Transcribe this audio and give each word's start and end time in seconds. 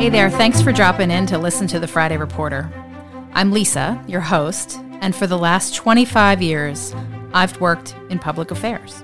Hey 0.00 0.08
there, 0.08 0.30
thanks 0.30 0.62
for 0.62 0.70
dropping 0.70 1.10
in 1.10 1.26
to 1.26 1.36
listen 1.36 1.66
to 1.66 1.80
the 1.80 1.88
Friday 1.88 2.16
Reporter. 2.16 2.70
I'm 3.32 3.50
Lisa, 3.50 4.02
your 4.06 4.20
host, 4.20 4.78
and 5.00 5.16
for 5.16 5.26
the 5.26 5.36
last 5.36 5.74
25 5.74 6.40
years, 6.42 6.94
I've 7.34 7.60
worked 7.60 7.96
in 8.08 8.20
public 8.20 8.52
affairs. 8.52 9.02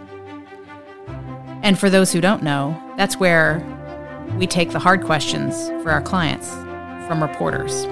And 1.63 1.77
for 1.77 1.91
those 1.91 2.13
who 2.13 2.21
don't 2.21 2.45
know, 2.45 2.81
that's 2.97 3.19
where 3.19 3.65
we 4.39 4.47
take 4.47 4.71
the 4.71 4.79
hard 4.79 5.03
questions 5.03 5.69
for 5.83 5.91
our 5.91 6.01
clients 6.01 6.49
from 7.09 7.21
reporters. 7.21 7.83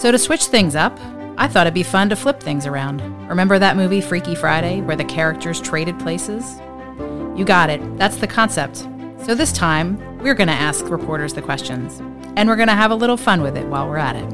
So, 0.00 0.12
to 0.12 0.18
switch 0.18 0.44
things 0.44 0.76
up, 0.76 0.96
I 1.38 1.48
thought 1.48 1.66
it'd 1.66 1.74
be 1.74 1.82
fun 1.82 2.08
to 2.10 2.16
flip 2.16 2.40
things 2.40 2.66
around. 2.66 3.00
Remember 3.28 3.58
that 3.58 3.76
movie 3.76 4.00
Freaky 4.00 4.36
Friday 4.36 4.80
where 4.80 4.96
the 4.96 5.04
characters 5.04 5.60
traded 5.60 5.98
places? 5.98 6.60
You 7.36 7.44
got 7.44 7.68
it. 7.68 7.98
That's 7.98 8.16
the 8.16 8.28
concept. 8.28 8.86
So 9.28 9.34
this 9.34 9.52
time, 9.52 9.98
we're 10.20 10.32
going 10.32 10.48
to 10.48 10.54
ask 10.54 10.88
reporters 10.88 11.34
the 11.34 11.42
questions, 11.42 12.00
and 12.34 12.48
we're 12.48 12.56
going 12.56 12.68
to 12.68 12.74
have 12.74 12.90
a 12.90 12.94
little 12.94 13.18
fun 13.18 13.42
with 13.42 13.58
it 13.58 13.66
while 13.66 13.86
we're 13.86 13.98
at 13.98 14.16
it. 14.16 14.24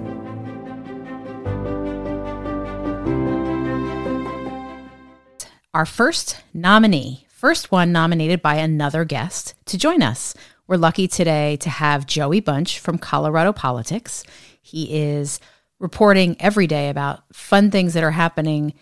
Our 5.74 5.84
first 5.84 6.40
nominee, 6.54 7.26
first 7.28 7.72
one 7.72 7.90
nominated 7.90 8.40
by 8.40 8.54
another 8.54 9.04
guest 9.04 9.54
to 9.64 9.76
join 9.76 10.00
us. 10.00 10.32
We're 10.68 10.76
lucky 10.76 11.08
today 11.08 11.56
to 11.56 11.70
have 11.70 12.06
Joey 12.06 12.38
Bunch 12.38 12.78
from 12.78 12.98
Colorado 12.98 13.52
Politics. 13.52 14.22
He 14.62 14.96
is 14.96 15.40
reporting 15.80 16.36
every 16.38 16.68
day 16.68 16.88
about 16.88 17.24
fun 17.32 17.72
things 17.72 17.94
that 17.94 18.04
are 18.04 18.12
happening 18.12 18.74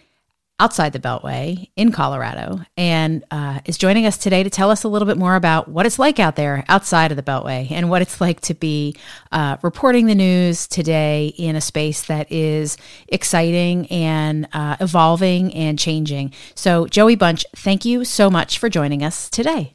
outside 0.62 0.93
the 0.93 1.01
Beltway 1.01 1.69
in 1.75 1.91
Colorado 1.91 2.61
and 2.77 3.25
uh, 3.33 3.59
is 3.65 3.77
joining 3.77 4.07
us 4.07 4.16
today 4.16 4.45
to 4.45 4.48
tell 4.48 4.70
us 4.70 4.84
a 4.84 4.89
little 4.89 5.07
bit 5.07 5.19
more 5.19 5.34
about 5.34 5.66
what 5.66 5.87
it's 5.87 5.98
like 5.98 6.20
out 6.20 6.37
there 6.37 6.65
outside 6.69 7.11
of 7.11 7.16
the 7.16 7.23
Beltway 7.23 7.69
and 7.73 7.91
what 7.91 8.01
it's 8.01 8.20
like 8.20 8.41
to 8.43 8.55
be 8.55 8.95
uh, 9.33 9.56
reporting 9.62 10.06
the 10.06 10.14
news 10.14 10.69
today 10.69 11.34
in 11.37 11.56
a 11.56 11.61
space 11.61 12.03
that 12.03 12.31
is 12.31 12.77
exciting 13.09 13.89
and 13.89 14.47
uh, 14.53 14.77
evolving 14.78 15.53
and 15.53 15.81
changing. 15.81 16.33
So, 16.55 16.87
Joey 16.87 17.17
Bunch, 17.17 17.44
thank 17.56 17.84
you 17.84 18.05
so 18.05 18.31
much 18.31 18.59
for 18.59 18.69
joining 18.69 19.03
us 19.03 19.28
today. 19.28 19.75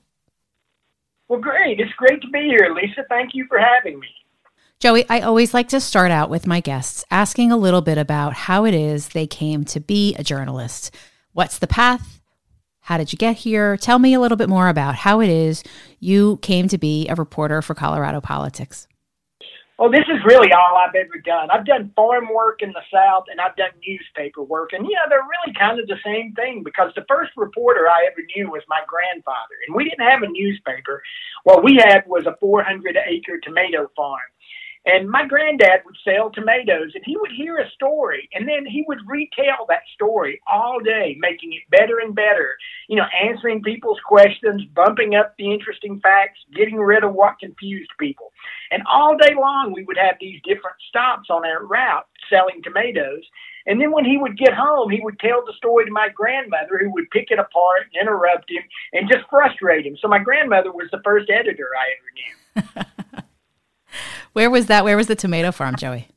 Well, 1.28 1.42
great. 1.42 1.82
It's 1.82 1.92
great 1.98 2.22
to 2.22 2.30
be 2.30 2.44
here, 2.44 2.74
Lisa. 2.74 3.04
Thank 3.10 3.32
you 3.34 3.46
for 3.50 3.60
having 3.60 4.00
me. 4.00 4.08
Joey, 4.80 5.10
I 5.10 5.22
always 5.22 5.56
like 5.56 5.70
to 5.70 5.82
start 5.82 6.12
out 6.12 6.30
with 6.30 6.46
my 6.46 6.60
guests 6.60 7.04
asking 7.10 7.52
a 7.52 7.58
little 7.58 7.82
bit 7.82 7.98
about 7.98 8.34
how 8.34 8.64
it 8.64 8.76
is 8.76 9.10
they 9.10 9.26
came 9.26 9.64
to 9.66 9.80
be 9.80 10.14
a 10.20 10.24
journalist. 10.24 10.94
What's 11.34 11.58
the 11.58 11.66
path? 11.66 12.22
How 12.82 13.00
did 13.00 13.12
you 13.12 13.18
get 13.18 13.38
here? 13.38 13.76
Tell 13.76 13.98
me 13.98 14.14
a 14.14 14.20
little 14.20 14.38
bit 14.38 14.50
more 14.50 14.70
about 14.70 14.94
how 14.94 15.20
it 15.20 15.32
is 15.32 15.64
you 16.00 16.38
came 16.44 16.68
to 16.68 16.78
be 16.78 17.08
a 17.08 17.16
reporter 17.16 17.64
for 17.64 17.74
Colorado 17.74 18.22
politics. 18.22 18.88
Well, 19.80 19.90
this 19.90 20.06
is 20.10 20.22
really 20.26 20.52
all 20.54 20.78
I've 20.78 20.94
ever 20.94 21.22
done. 21.26 21.50
I've 21.50 21.66
done 21.66 21.92
farm 21.96 22.30
work 22.32 22.62
in 22.62 22.70
the 22.70 22.86
South 22.94 23.26
and 23.32 23.42
I've 23.42 23.56
done 23.56 23.72
newspaper 23.82 24.44
work. 24.44 24.74
And, 24.74 24.86
you 24.86 24.94
know, 24.94 25.10
they're 25.10 25.22
really 25.22 25.58
kind 25.58 25.80
of 25.80 25.88
the 25.88 25.98
same 26.06 26.34
thing 26.34 26.62
because 26.64 26.92
the 26.96 27.06
first 27.08 27.32
reporter 27.36 27.90
I 27.90 28.06
ever 28.12 28.22
knew 28.36 28.52
was 28.52 28.62
my 28.68 28.82
grandfather. 28.88 29.58
And 29.66 29.76
we 29.76 29.86
didn't 29.86 30.06
have 30.06 30.22
a 30.22 30.30
newspaper. 30.30 31.02
What 31.46 31.64
we 31.64 31.82
had 31.82 32.06
was 32.06 32.26
a 32.28 32.38
400 32.40 32.96
acre 33.10 33.40
tomato 33.42 33.90
farm. 33.96 34.22
And 34.88 35.10
my 35.10 35.28
granddad 35.28 35.82
would 35.84 35.98
sell 36.02 36.32
tomatoes, 36.32 36.94
and 36.96 37.04
he 37.06 37.18
would 37.18 37.32
hear 37.36 37.58
a 37.58 37.70
story, 37.72 38.30
and 38.34 38.48
then 38.48 38.66
he 38.66 38.86
would 38.88 39.00
retell 39.06 39.66
that 39.68 39.84
story 39.94 40.40
all 40.48 40.80
day, 40.80 41.18
making 41.20 41.52
it 41.52 41.70
better 41.70 42.00
and 42.00 42.16
better. 42.16 42.56
You 42.88 42.96
know, 42.96 43.06
answering 43.22 43.64
people's 43.64 44.00
questions, 44.08 44.64
bumping 44.74 45.14
up 45.14 45.36
the 45.38 45.52
interesting 45.52 46.00
facts, 46.00 46.40
getting 46.56 46.78
rid 46.78 47.04
of 47.04 47.14
what 47.14 47.38
confused 47.38 47.92
people. 48.00 48.32
And 48.72 48.82
all 48.90 49.18
day 49.18 49.36
long, 49.36 49.74
we 49.76 49.84
would 49.84 49.98
have 49.98 50.16
these 50.22 50.42
different 50.44 50.78
stops 50.88 51.30
on 51.30 51.46
our 51.46 51.66
route 51.66 52.08
selling 52.30 52.64
tomatoes. 52.64 53.24
And 53.66 53.82
then 53.82 53.92
when 53.92 54.06
he 54.06 54.16
would 54.16 54.38
get 54.38 54.54
home, 54.54 54.90
he 54.90 55.02
would 55.04 55.20
tell 55.20 55.44
the 55.46 55.52
story 55.58 55.84
to 55.84 55.92
my 55.92 56.08
grandmother, 56.16 56.80
who 56.80 56.94
would 56.94 57.12
pick 57.12 57.28
it 57.30 57.40
apart, 57.40 57.92
interrupt 58.00 58.50
him, 58.50 58.64
and 58.94 59.12
just 59.12 59.28
frustrate 59.30 59.86
him. 59.86 59.98
So 60.02 60.08
my 60.08 60.20
grandmother 60.20 60.72
was 60.72 60.88
the 60.94 61.02
first 61.04 61.30
editor 61.30 61.68
I 61.76 62.64
ever 62.64 62.76
knew. 62.80 62.84
Where 64.34 64.50
was 64.50 64.68
that? 64.68 64.84
Where 64.84 64.98
was 64.98 65.08
the 65.08 65.16
tomato 65.16 65.52
farm, 65.52 65.76
Joey? 65.76 66.08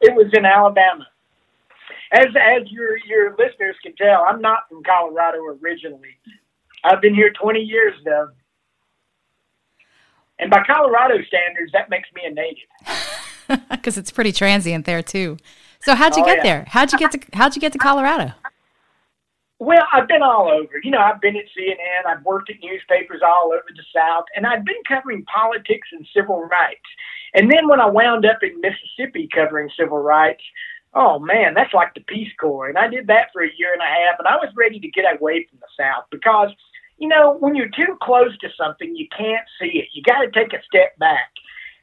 It 0.00 0.14
was 0.14 0.26
in 0.32 0.44
Alabama. 0.44 1.06
As 2.12 2.26
as 2.26 2.70
your 2.70 2.96
your 3.06 3.30
listeners 3.38 3.76
can 3.82 3.94
tell, 3.96 4.24
I'm 4.26 4.40
not 4.40 4.68
from 4.68 4.82
Colorado 4.82 5.44
originally. 5.62 6.18
I've 6.82 7.00
been 7.00 7.14
here 7.14 7.32
20 7.40 7.60
years 7.60 7.94
though. 8.04 8.30
And 10.38 10.50
by 10.50 10.62
Colorado 10.66 11.22
standards, 11.22 11.72
that 11.72 11.90
makes 11.90 12.08
me 12.14 12.22
a 12.24 12.30
native. 12.30 12.68
Because 13.68 13.98
it's 13.98 14.12
pretty 14.12 14.30
transient 14.30 14.86
there 14.86 15.02
too. 15.02 15.36
So 15.80 15.96
how'd 15.96 16.16
you 16.16 16.22
oh, 16.22 16.26
get 16.26 16.36
yeah. 16.36 16.42
there? 16.42 16.64
How'd 16.68 16.92
you 16.92 16.98
get 16.98 17.10
to 17.10 17.20
How'd 17.32 17.56
you 17.56 17.60
get 17.60 17.72
to 17.72 17.78
Colorado? 17.78 18.32
Well, 19.58 19.82
I've 19.92 20.08
been 20.08 20.22
all 20.22 20.48
over. 20.48 20.80
You 20.82 20.90
know, 20.90 21.00
I've 21.00 21.20
been 21.20 21.36
at 21.36 21.44
CNN. 21.56 22.06
I've 22.08 22.24
worked 22.24 22.48
at 22.48 22.56
newspapers 22.62 23.20
all 23.26 23.52
over 23.52 23.66
the 23.76 23.82
South, 23.94 24.24
and 24.34 24.46
I've 24.46 24.64
been 24.64 24.80
covering 24.88 25.24
politics 25.24 25.88
and 25.92 26.06
civil 26.16 26.44
rights. 26.44 26.88
And 27.34 27.50
then 27.50 27.68
when 27.68 27.80
I 27.80 27.86
wound 27.86 28.26
up 28.26 28.42
in 28.42 28.60
Mississippi 28.60 29.28
covering 29.32 29.70
civil 29.78 29.98
rights, 29.98 30.42
oh 30.94 31.18
man, 31.18 31.54
that's 31.54 31.74
like 31.74 31.94
the 31.94 32.00
Peace 32.00 32.32
Corps. 32.40 32.68
And 32.68 32.78
I 32.78 32.88
did 32.88 33.06
that 33.06 33.28
for 33.32 33.42
a 33.42 33.56
year 33.56 33.72
and 33.72 33.82
a 33.82 33.84
half, 33.84 34.18
and 34.18 34.28
I 34.28 34.36
was 34.36 34.52
ready 34.56 34.80
to 34.80 34.90
get 34.90 35.04
away 35.04 35.46
from 35.48 35.60
the 35.60 35.82
South 35.82 36.04
because, 36.10 36.50
you 36.98 37.08
know, 37.08 37.36
when 37.38 37.54
you're 37.54 37.68
too 37.68 37.96
close 38.02 38.36
to 38.38 38.48
something, 38.58 38.94
you 38.94 39.06
can't 39.16 39.46
see 39.60 39.78
it. 39.78 39.88
You 39.92 40.02
got 40.02 40.20
to 40.20 40.30
take 40.30 40.52
a 40.52 40.62
step 40.64 40.98
back. 40.98 41.30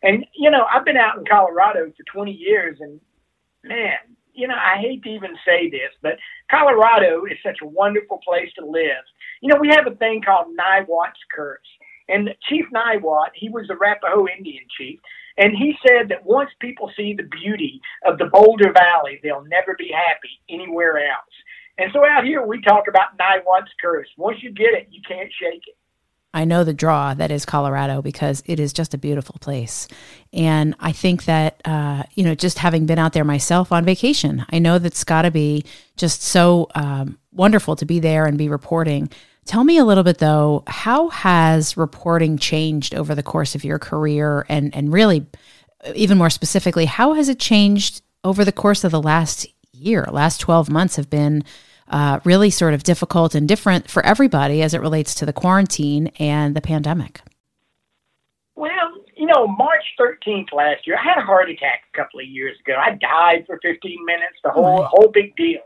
And, 0.03 0.25
you 0.35 0.51
know, 0.51 0.65
I've 0.71 0.85
been 0.85 0.97
out 0.97 1.17
in 1.17 1.25
Colorado 1.25 1.91
for 1.95 2.03
20 2.13 2.31
years, 2.31 2.77
and 2.81 2.99
man, 3.63 3.97
you 4.33 4.47
know, 4.47 4.55
I 4.55 4.79
hate 4.79 5.01
to 5.03 5.09
even 5.09 5.35
say 5.43 5.69
this, 5.69 5.89
but 6.03 6.17
Colorado 6.51 7.25
is 7.25 7.37
such 7.43 7.57
a 7.63 7.67
wonderful 7.67 8.19
place 8.23 8.51
to 8.59 8.65
live. 8.65 9.03
You 9.41 9.51
know, 9.51 9.59
we 9.59 9.69
have 9.69 9.87
a 9.87 9.95
thing 9.95 10.21
called 10.21 10.55
Niwot's 10.55 11.19
curse. 11.33 11.59
And 12.07 12.29
Chief 12.47 12.65
Niwot, 12.73 13.29
he 13.33 13.49
was 13.49 13.67
the 13.67 13.73
Arapaho 13.73 14.27
Indian 14.27 14.63
chief, 14.77 14.99
and 15.37 15.55
he 15.55 15.75
said 15.87 16.09
that 16.09 16.25
once 16.25 16.49
people 16.59 16.91
see 16.95 17.13
the 17.13 17.23
beauty 17.23 17.79
of 18.05 18.17
the 18.17 18.25
Boulder 18.25 18.73
Valley, 18.73 19.19
they'll 19.21 19.45
never 19.45 19.75
be 19.77 19.91
happy 19.93 20.41
anywhere 20.49 20.97
else. 20.97 21.33
And 21.77 21.91
so 21.93 22.03
out 22.05 22.23
here, 22.23 22.45
we 22.45 22.61
talk 22.61 22.85
about 22.87 23.17
Niwot's 23.19 23.71
curse. 23.79 24.07
Once 24.17 24.41
you 24.41 24.51
get 24.51 24.73
it, 24.73 24.87
you 24.89 25.01
can't 25.07 25.31
shake 25.39 25.63
it. 25.67 25.77
I 26.33 26.45
know 26.45 26.63
the 26.63 26.73
draw 26.73 27.13
that 27.13 27.31
is 27.31 27.45
Colorado 27.45 28.01
because 28.01 28.43
it 28.45 28.59
is 28.59 28.73
just 28.73 28.93
a 28.93 28.97
beautiful 28.97 29.37
place. 29.39 29.87
And 30.33 30.75
I 30.79 30.91
think 30.91 31.25
that, 31.25 31.61
uh, 31.65 32.03
you 32.15 32.23
know, 32.23 32.35
just 32.35 32.59
having 32.59 32.85
been 32.85 32.99
out 32.99 33.13
there 33.13 33.23
myself 33.23 33.71
on 33.71 33.85
vacation, 33.85 34.45
I 34.51 34.59
know 34.59 34.77
that's 34.77 35.03
got 35.03 35.23
to 35.23 35.31
be 35.31 35.65
just 35.95 36.21
so 36.21 36.67
um, 36.75 37.17
wonderful 37.31 37.75
to 37.77 37.85
be 37.85 37.99
there 37.99 38.25
and 38.25 38.37
be 38.37 38.49
reporting. 38.49 39.09
Tell 39.47 39.63
me 39.63 39.77
a 39.77 39.85
little 39.85 40.03
bit 40.03 40.17
though, 40.17 40.63
how 40.67 41.07
has 41.07 41.77
reporting 41.77 42.37
changed 42.37 42.93
over 42.93 43.15
the 43.15 43.23
course 43.23 43.55
of 43.55 43.63
your 43.63 43.79
career 43.79 44.45
and 44.49 44.75
and 44.75 44.91
really 44.91 45.25
even 45.95 46.17
more 46.17 46.29
specifically, 46.29 46.83
how 46.83 47.13
has 47.13 47.29
it 47.29 47.39
changed 47.39 48.01
over 48.25 48.43
the 48.43 48.51
course 48.51 48.83
of 48.83 48.91
the 48.91 49.01
last 49.01 49.47
year? 49.71 50.05
Last 50.11 50.41
12 50.41 50.69
months 50.69 50.97
have 50.97 51.09
been 51.09 51.45
uh, 51.87 52.19
really 52.25 52.49
sort 52.49 52.73
of 52.73 52.83
difficult 52.83 53.35
and 53.35 53.47
different 53.47 53.89
for 53.89 54.05
everybody 54.05 54.61
as 54.61 54.73
it 54.73 54.81
relates 54.81 55.15
to 55.15 55.25
the 55.25 55.31
quarantine 55.31 56.11
and 56.19 56.53
the 56.53 56.61
pandemic. 56.61 57.21
Well, 58.55 58.71
you 59.15 59.27
know, 59.27 59.47
March 59.47 59.85
13th 59.97 60.51
last 60.51 60.85
year, 60.85 60.97
I 60.97 61.03
had 61.03 61.19
a 61.19 61.25
heart 61.25 61.49
attack 61.49 61.83
a 61.93 61.97
couple 61.97 62.19
of 62.19 62.25
years 62.25 62.57
ago. 62.65 62.75
I 62.77 62.95
died 62.95 63.45
for 63.47 63.59
15 63.61 64.05
minutes, 64.05 64.35
the 64.43 64.49
whole 64.49 64.83
whole 64.83 65.09
big 65.13 65.33
deal 65.37 65.61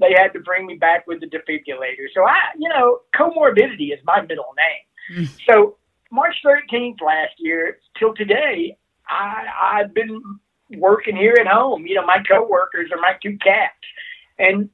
they 0.00 0.14
had 0.16 0.32
to 0.32 0.40
bring 0.40 0.66
me 0.66 0.74
back 0.74 1.06
with 1.06 1.20
the 1.20 1.26
defibrillator. 1.26 2.06
So 2.14 2.24
I, 2.24 2.38
you 2.58 2.68
know, 2.68 3.00
comorbidity 3.14 3.92
is 3.92 4.00
my 4.04 4.20
middle 4.22 4.54
name. 4.56 5.26
Mm. 5.26 5.38
So 5.48 5.76
March 6.10 6.36
13th 6.44 7.00
last 7.00 7.32
year 7.38 7.78
till 7.98 8.14
today, 8.14 8.76
I, 9.08 9.46
I've 9.62 9.94
been 9.94 10.20
working 10.76 11.16
here 11.16 11.36
at 11.40 11.46
home. 11.46 11.86
You 11.86 11.96
know, 11.96 12.06
my 12.06 12.22
coworkers 12.28 12.90
are 12.92 13.00
my 13.00 13.14
two 13.22 13.36
cats, 13.38 13.74
and 14.38 14.68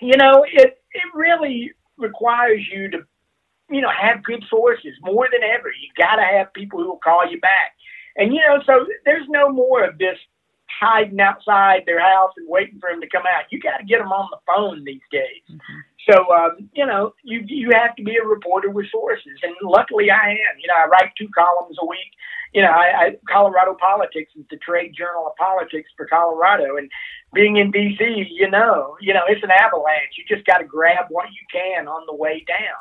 you 0.00 0.16
know, 0.16 0.44
it 0.50 0.82
it 0.92 1.14
really 1.14 1.72
requires 1.96 2.60
you 2.72 2.90
to, 2.90 2.98
you 3.70 3.80
know, 3.80 3.90
have 3.90 4.22
good 4.22 4.44
sources 4.48 4.92
more 5.02 5.28
than 5.30 5.42
ever. 5.42 5.68
You 5.68 5.88
got 5.96 6.16
to 6.16 6.22
have 6.22 6.52
people 6.52 6.80
who 6.80 6.88
will 6.88 7.00
call 7.02 7.28
you 7.28 7.40
back, 7.40 7.74
and 8.16 8.34
you 8.34 8.40
know, 8.46 8.62
so 8.66 8.86
there's 9.04 9.28
no 9.28 9.50
more 9.50 9.84
of 9.84 9.98
this 9.98 10.18
hiding 10.68 11.20
outside 11.20 11.82
their 11.86 12.00
house 12.00 12.32
and 12.36 12.48
waiting 12.48 12.78
for 12.80 12.90
them 12.90 13.00
to 13.00 13.08
come 13.08 13.24
out. 13.26 13.50
You 13.50 13.60
got 13.60 13.78
to 13.78 13.84
get 13.84 13.98
them 13.98 14.12
on 14.12 14.28
the 14.30 14.38
phone 14.46 14.84
these 14.84 15.04
days. 15.10 15.44
Mm-hmm. 15.50 15.78
So 16.10 16.20
um, 16.34 16.68
you 16.74 16.84
know, 16.84 17.14
you 17.22 17.42
you 17.46 17.70
have 17.72 17.96
to 17.96 18.02
be 18.02 18.16
a 18.16 18.26
reporter 18.26 18.70
with 18.70 18.90
sources, 18.90 19.38
and 19.42 19.54
luckily 19.62 20.10
I 20.10 20.30
am. 20.30 20.54
You 20.60 20.68
know, 20.68 20.76
I 20.76 20.86
write 20.86 21.12
two 21.16 21.28
columns 21.34 21.76
a 21.80 21.86
week. 21.86 22.12
You 22.52 22.62
know, 22.62 22.70
I, 22.70 22.86
I 22.94 23.16
Colorado 23.28 23.74
Politics 23.74 24.32
is 24.36 24.44
the 24.50 24.58
trade 24.58 24.94
journal 24.96 25.26
of 25.26 25.36
politics 25.36 25.90
for 25.96 26.06
Colorado, 26.06 26.76
and 26.76 26.90
being 27.32 27.56
in 27.56 27.70
D.C., 27.70 28.28
you 28.30 28.48
know, 28.48 28.96
you 29.00 29.12
know, 29.12 29.24
it's 29.26 29.42
an 29.42 29.50
avalanche. 29.50 30.14
You 30.16 30.24
just 30.28 30.46
got 30.46 30.58
to 30.58 30.64
grab 30.64 31.06
what 31.08 31.26
you 31.32 31.42
can 31.50 31.88
on 31.88 32.06
the 32.06 32.14
way 32.14 32.44
down. 32.46 32.78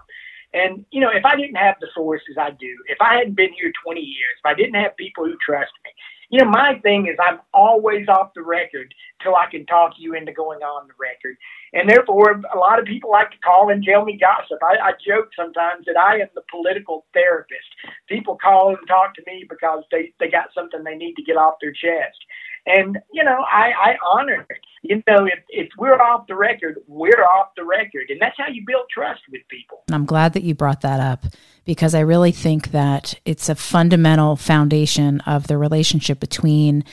And, 0.54 0.86
you 0.92 1.02
know, 1.02 1.10
if 1.10 1.26
I 1.26 1.36
didn't 1.36 1.56
have 1.56 1.76
the 1.82 1.88
sources 1.96 2.38
I 2.40 2.52
do, 2.52 2.70
if 2.86 3.02
I 3.02 3.18
hadn't 3.18 3.34
been 3.34 3.54
here 3.54 3.74
20 3.84 4.00
years, 4.00 4.38
if 4.38 4.46
I 4.46 4.54
didn't 4.54 4.76
have 4.76 4.96
people 4.96 5.26
who 5.26 5.36
trust 5.44 5.74
me, 5.84 5.90
you 6.34 6.40
know, 6.40 6.50
my 6.50 6.80
thing 6.82 7.06
is 7.06 7.16
I'm 7.22 7.42
always 7.54 8.08
off 8.08 8.34
the 8.34 8.42
record 8.42 8.92
till 9.22 9.36
I 9.36 9.46
can 9.52 9.68
talk 9.68 9.94
you 10.00 10.16
into 10.16 10.34
going 10.34 10.62
on 10.64 10.88
the 10.88 10.96
record. 11.00 11.38
And 11.74 11.88
therefore, 11.88 12.42
a 12.52 12.58
lot 12.58 12.80
of 12.80 12.86
people 12.86 13.12
like 13.12 13.30
to 13.30 13.38
call 13.46 13.70
and 13.70 13.84
tell 13.84 14.04
me 14.04 14.18
gossip. 14.18 14.58
I, 14.64 14.82
I 14.82 14.92
joke 15.06 15.30
sometimes 15.38 15.86
that 15.86 15.96
I 15.96 16.22
am 16.22 16.30
the 16.34 16.42
political 16.50 17.06
therapist. 17.14 17.70
People 18.10 18.36
call 18.42 18.70
and 18.70 18.88
talk 18.88 19.14
to 19.14 19.22
me 19.28 19.46
because 19.48 19.84
they, 19.92 20.12
they 20.20 20.28
got 20.28 20.50
something 20.56 20.84
they 20.84 20.96
need 20.96 21.14
to 21.18 21.24
get 21.24 21.38
off 21.38 21.62
their 21.62 21.72
chest. 21.72 22.18
And, 22.66 22.98
you 23.12 23.24
know, 23.24 23.46
I, 23.52 23.72
I 23.72 23.96
honor 24.08 24.46
it. 24.50 24.58
You 24.84 25.04
know, 25.08 25.26
if, 25.26 25.40
if 25.50 25.70
we're 25.78 26.02
off 26.02 26.28
the 26.28 26.36
record, 26.36 26.78
we're 26.88 27.24
off 27.24 27.50
the 27.56 27.64
record. 27.64 28.10
And 28.10 28.22
that's 28.22 28.38
how 28.38 28.48
you 28.50 28.64
build 28.66 28.86
trust 28.90 29.22
with 29.32 29.42
people. 29.50 29.84
And 29.88 29.96
I'm 29.96 30.06
glad 30.06 30.34
that 30.34 30.44
you 30.44 30.56
brought 30.56 30.82
that 30.82 31.00
up 31.00 31.26
because 31.66 31.96
I 31.96 32.02
really 32.02 32.32
think 32.32 32.72
that 32.72 33.20
it's 33.26 33.50
a 33.50 33.56
fundamental 33.56 34.36
foundation 34.36 35.22
of 35.22 35.48
the 35.48 35.58
relationship 35.58 36.20
between 36.20 36.84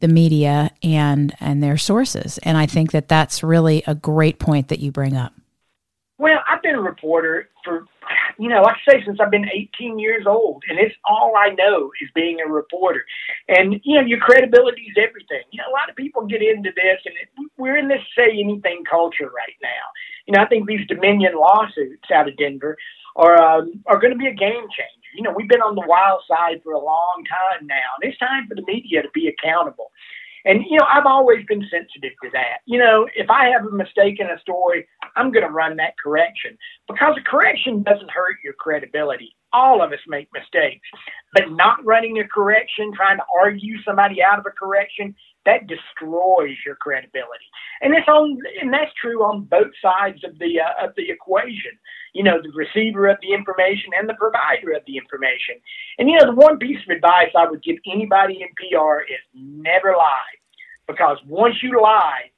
the 0.00 0.08
media 0.08 0.70
and 0.82 1.34
and 1.40 1.62
their 1.62 1.76
sources. 1.76 2.38
And 2.38 2.56
I 2.56 2.66
think 2.66 2.92
that 2.92 3.08
that's 3.08 3.42
really 3.42 3.82
a 3.86 3.94
great 3.94 4.38
point 4.38 4.68
that 4.68 4.78
you 4.80 4.90
bring 4.90 5.16
up. 5.16 5.34
Well, 6.18 6.38
I've 6.48 6.62
been 6.62 6.74
a 6.74 6.80
reporter 6.80 7.48
for, 7.64 7.86
you 8.40 8.48
know, 8.48 8.62
like 8.62 8.76
I 8.88 8.92
say, 8.92 9.04
since 9.04 9.20
I've 9.20 9.30
been 9.30 9.48
18 9.52 9.98
years 9.98 10.24
old, 10.26 10.62
and 10.68 10.78
it's 10.78 10.94
all 11.04 11.34
I 11.36 11.50
know 11.50 11.90
is 12.00 12.08
being 12.14 12.38
a 12.40 12.50
reporter. 12.50 13.04
And 13.48 13.80
you 13.84 13.96
know, 13.96 14.06
your 14.06 14.18
credibility 14.18 14.82
is 14.82 14.96
everything. 14.96 15.44
You 15.50 15.58
know, 15.58 15.68
a 15.68 15.76
lot 15.76 15.90
of 15.90 15.96
people 15.96 16.24
get 16.26 16.40
into 16.40 16.70
this, 16.74 16.98
and 17.04 17.14
it, 17.20 17.28
we're 17.58 17.76
in 17.76 17.88
this 17.88 18.00
say 18.16 18.30
anything 18.32 18.82
culture 18.90 19.28
right 19.28 19.56
now. 19.62 19.84
You 20.26 20.34
know, 20.34 20.42
I 20.42 20.46
think 20.46 20.66
these 20.66 20.86
Dominion 20.88 21.34
lawsuits 21.36 22.10
out 22.14 22.28
of 22.28 22.36
Denver 22.38 22.78
are 23.16 23.36
um, 23.42 23.84
are 23.86 24.00
going 24.00 24.12
to 24.12 24.18
be 24.18 24.28
a 24.28 24.34
game 24.34 24.64
changer. 24.72 25.10
You 25.14 25.22
know, 25.22 25.32
we've 25.36 25.48
been 25.48 25.60
on 25.60 25.74
the 25.74 25.84
wild 25.86 26.22
side 26.26 26.62
for 26.64 26.72
a 26.72 26.78
long 26.80 27.24
time 27.28 27.66
now, 27.66 28.00
and 28.00 28.10
it's 28.10 28.18
time 28.18 28.48
for 28.48 28.54
the 28.54 28.64
media 28.66 29.02
to 29.02 29.08
be 29.12 29.28
accountable. 29.28 29.90
And, 30.44 30.64
you 30.68 30.78
know, 30.78 30.86
I've 30.88 31.06
always 31.06 31.44
been 31.46 31.62
sensitive 31.70 32.12
to 32.22 32.30
that. 32.32 32.58
You 32.66 32.78
know, 32.78 33.08
if 33.14 33.28
I 33.28 33.48
have 33.48 33.66
a 33.66 33.70
mistake 33.70 34.20
in 34.20 34.26
a 34.26 34.40
story, 34.40 34.86
I'm 35.16 35.30
going 35.30 35.46
to 35.46 35.52
run 35.52 35.76
that 35.76 35.94
correction 36.02 36.56
because 36.88 37.16
a 37.18 37.28
correction 37.28 37.82
doesn't 37.82 38.10
hurt 38.10 38.36
your 38.42 38.54
credibility. 38.54 39.36
All 39.52 39.82
of 39.82 39.92
us 39.92 39.98
make 40.06 40.28
mistakes, 40.32 40.86
but 41.34 41.50
not 41.50 41.84
running 41.84 42.20
a 42.20 42.28
correction, 42.28 42.92
trying 42.94 43.18
to 43.18 43.24
argue 43.42 43.82
somebody 43.82 44.22
out 44.22 44.38
of 44.38 44.46
a 44.46 44.50
correction, 44.50 45.14
that 45.46 45.66
destroys 45.66 46.56
your 46.64 46.76
credibility. 46.76 47.48
And 47.80 47.94
it's 47.94 48.08
on, 48.08 48.38
and 48.60 48.72
that's 48.72 48.92
true 49.00 49.22
on 49.22 49.44
both 49.44 49.72
sides 49.80 50.22
of 50.24 50.38
the 50.38 50.60
uh, 50.60 50.84
of 50.84 50.94
the 50.96 51.10
equation. 51.10 51.72
You 52.12 52.24
know, 52.24 52.40
the 52.42 52.52
receiver 52.54 53.08
of 53.08 53.18
the 53.22 53.32
information 53.32 53.90
and 53.98 54.08
the 54.08 54.14
provider 54.14 54.72
of 54.72 54.82
the 54.86 54.96
information. 54.96 55.56
And 55.98 56.08
you 56.08 56.18
know, 56.18 56.26
the 56.26 56.34
one 56.34 56.58
piece 56.58 56.78
of 56.88 56.94
advice 56.94 57.30
I 57.36 57.48
would 57.48 57.62
give 57.62 57.76
anybody 57.86 58.42
in 58.42 58.48
PR 58.56 59.00
is 59.02 59.20
never 59.34 59.94
lie, 59.96 60.34
because 60.86 61.18
once 61.26 61.56
you 61.62 61.80
lie, 61.80 62.30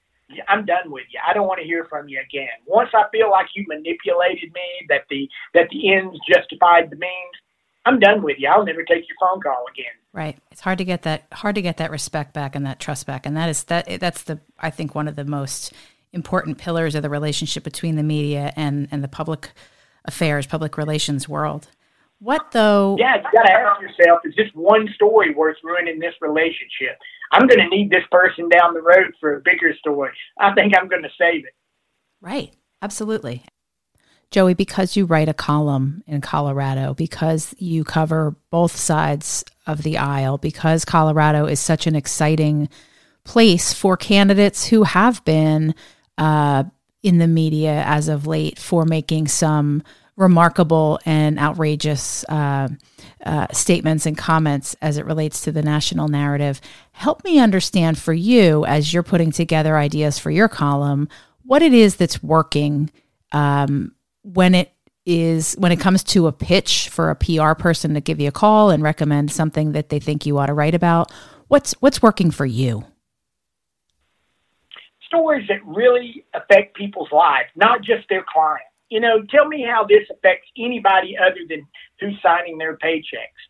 I'm 0.48 0.64
done 0.64 0.90
with 0.90 1.04
you. 1.10 1.20
I 1.26 1.32
don't 1.34 1.46
want 1.46 1.60
to 1.60 1.66
hear 1.66 1.84
from 1.84 2.08
you 2.08 2.20
again. 2.20 2.54
Once 2.66 2.90
I 2.94 3.04
feel 3.12 3.30
like 3.30 3.46
you 3.54 3.64
manipulated 3.68 4.52
me, 4.52 4.86
that 4.88 5.04
the 5.10 5.28
that 5.54 5.68
the 5.70 5.92
ends 5.92 6.18
justified 6.28 6.90
the 6.90 6.96
means, 6.96 7.36
I'm 7.84 7.98
done 7.98 8.22
with 8.22 8.36
you. 8.38 8.48
I'll 8.48 8.64
never 8.64 8.84
take 8.84 9.04
your 9.08 9.16
phone 9.20 9.40
call 9.40 9.64
again. 9.72 9.92
Right. 10.12 10.38
It's 10.50 10.60
hard 10.60 10.78
to 10.78 10.84
get 10.84 11.02
that 11.02 11.24
hard 11.32 11.54
to 11.56 11.62
get 11.62 11.78
that 11.78 11.90
respect 11.90 12.32
back 12.34 12.54
and 12.54 12.66
that 12.66 12.78
trust 12.78 13.06
back. 13.06 13.26
And 13.26 13.36
that 13.36 13.48
is 13.48 13.64
that 13.64 14.00
that's 14.00 14.22
the 14.22 14.40
I 14.58 14.70
think 14.70 14.94
one 14.94 15.08
of 15.08 15.16
the 15.16 15.24
most 15.24 15.72
important 16.12 16.58
pillars 16.58 16.94
of 16.94 17.02
the 17.02 17.10
relationship 17.10 17.64
between 17.64 17.96
the 17.96 18.02
media 18.02 18.52
and 18.56 18.88
and 18.90 19.02
the 19.02 19.08
public 19.08 19.50
affairs, 20.04 20.46
public 20.46 20.76
relations 20.76 21.28
world. 21.28 21.68
What 22.18 22.52
though? 22.52 22.96
Yeah, 23.00 23.16
you 23.16 23.22
got 23.32 23.46
to 23.46 23.52
ask 23.52 23.80
yourself: 23.80 24.20
Is 24.24 24.34
this 24.36 24.48
one 24.54 24.88
story 24.94 25.34
worth 25.34 25.56
ruining 25.64 25.98
this 25.98 26.14
relationship? 26.20 26.98
I'm 27.32 27.48
going 27.48 27.58
to 27.58 27.68
need 27.68 27.90
this 27.90 28.04
person 28.10 28.48
down 28.48 28.74
the 28.74 28.82
road 28.82 29.14
for 29.18 29.36
a 29.36 29.40
bigger 29.40 29.74
story. 29.78 30.12
I 30.38 30.54
think 30.54 30.74
I'm 30.76 30.86
going 30.86 31.02
to 31.02 31.08
save 31.18 31.44
it. 31.46 31.54
Right. 32.20 32.52
Absolutely. 32.82 33.42
Joey, 34.32 34.54
because 34.54 34.96
you 34.96 35.04
write 35.04 35.28
a 35.28 35.34
column 35.34 36.02
in 36.06 36.22
Colorado, 36.22 36.94
because 36.94 37.54
you 37.58 37.84
cover 37.84 38.34
both 38.50 38.74
sides 38.74 39.44
of 39.66 39.82
the 39.82 39.98
aisle, 39.98 40.38
because 40.38 40.86
Colorado 40.86 41.44
is 41.44 41.60
such 41.60 41.86
an 41.86 41.94
exciting 41.94 42.70
place 43.24 43.74
for 43.74 43.96
candidates 43.96 44.66
who 44.66 44.84
have 44.84 45.22
been 45.24 45.74
uh, 46.16 46.64
in 47.02 47.18
the 47.18 47.26
media 47.26 47.84
as 47.86 48.08
of 48.08 48.26
late 48.26 48.58
for 48.58 48.86
making 48.86 49.28
some 49.28 49.82
remarkable 50.16 50.98
and 51.04 51.38
outrageous 51.38 52.24
uh, 52.24 52.68
uh, 53.26 53.46
statements 53.52 54.06
and 54.06 54.16
comments 54.16 54.74
as 54.80 54.96
it 54.96 55.04
relates 55.04 55.42
to 55.42 55.52
the 55.52 55.62
national 55.62 56.08
narrative. 56.08 56.58
Help 56.92 57.22
me 57.22 57.38
understand 57.38 57.98
for 57.98 58.14
you, 58.14 58.64
as 58.64 58.94
you're 58.94 59.02
putting 59.02 59.30
together 59.30 59.76
ideas 59.76 60.18
for 60.18 60.30
your 60.30 60.48
column, 60.48 61.06
what 61.44 61.60
it 61.60 61.74
is 61.74 61.96
that's 61.96 62.22
working 62.22 62.90
um, 63.32 63.94
when 64.22 64.54
it 64.54 64.72
is 65.04 65.54
when 65.58 65.72
it 65.72 65.80
comes 65.80 66.04
to 66.04 66.26
a 66.28 66.32
pitch 66.32 66.88
for 66.88 67.10
a 67.10 67.16
PR 67.16 67.54
person 67.54 67.94
to 67.94 68.00
give 68.00 68.20
you 68.20 68.28
a 68.28 68.32
call 68.32 68.70
and 68.70 68.82
recommend 68.82 69.32
something 69.32 69.72
that 69.72 69.88
they 69.88 69.98
think 69.98 70.24
you 70.26 70.38
ought 70.38 70.46
to 70.46 70.54
write 70.54 70.74
about. 70.74 71.10
What's 71.48 71.72
what's 71.80 72.00
working 72.00 72.30
for 72.30 72.46
you? 72.46 72.84
Stories 75.06 75.46
that 75.48 75.58
really 75.66 76.24
affect 76.34 76.76
people's 76.76 77.10
lives, 77.12 77.48
not 77.56 77.82
just 77.82 78.08
their 78.08 78.24
client. 78.32 78.62
You 78.88 79.00
know, 79.00 79.22
tell 79.30 79.46
me 79.46 79.66
how 79.68 79.84
this 79.84 80.08
affects 80.10 80.48
anybody 80.56 81.16
other 81.18 81.40
than 81.48 81.66
who's 82.00 82.18
signing 82.22 82.58
their 82.58 82.76
paychecks. 82.76 83.42